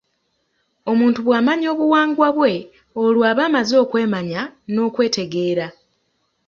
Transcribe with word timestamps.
Omuntu 0.91 1.19
bw’amanya 1.25 1.67
obuwangwa 1.73 2.27
bwe 2.37 2.53
olwo 3.01 3.23
aba 3.31 3.41
amaze 3.47 3.75
okwemanya 3.83 4.41
n’okwetegeera. 4.71 5.67